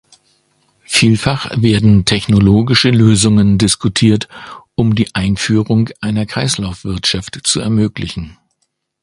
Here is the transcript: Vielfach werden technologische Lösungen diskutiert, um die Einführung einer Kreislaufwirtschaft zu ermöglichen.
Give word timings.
Vielfach 0.87 1.61
werden 1.61 2.05
technologische 2.05 2.89
Lösungen 2.89 3.59
diskutiert, 3.59 4.27
um 4.73 4.95
die 4.95 5.13
Einführung 5.13 5.89
einer 5.99 6.25
Kreislaufwirtschaft 6.25 7.41
zu 7.43 7.59
ermöglichen. 7.59 8.35